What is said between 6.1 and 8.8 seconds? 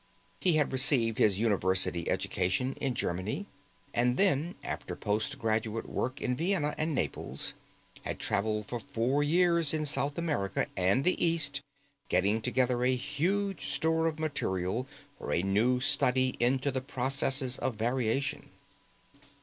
in Vienna and Naples, had traveled for